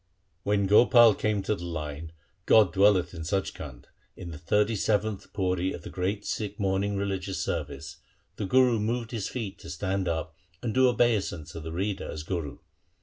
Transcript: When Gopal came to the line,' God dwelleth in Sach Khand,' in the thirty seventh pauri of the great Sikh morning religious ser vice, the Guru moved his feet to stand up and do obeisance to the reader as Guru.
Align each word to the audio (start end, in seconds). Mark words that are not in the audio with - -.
When 0.41 0.65
Gopal 0.65 1.13
came 1.13 1.43
to 1.43 1.53
the 1.53 1.63
line,' 1.65 2.11
God 2.47 2.73
dwelleth 2.73 3.13
in 3.13 3.23
Sach 3.23 3.53
Khand,' 3.53 3.85
in 4.15 4.31
the 4.31 4.39
thirty 4.39 4.75
seventh 4.75 5.31
pauri 5.31 5.73
of 5.73 5.83
the 5.83 5.91
great 5.91 6.25
Sikh 6.25 6.59
morning 6.59 6.97
religious 6.97 7.37
ser 7.43 7.65
vice, 7.65 7.97
the 8.37 8.47
Guru 8.47 8.79
moved 8.79 9.11
his 9.11 9.29
feet 9.29 9.59
to 9.59 9.69
stand 9.69 10.07
up 10.07 10.35
and 10.63 10.73
do 10.73 10.87
obeisance 10.89 11.51
to 11.51 11.59
the 11.59 11.71
reader 11.71 12.09
as 12.09 12.23
Guru. 12.23 12.57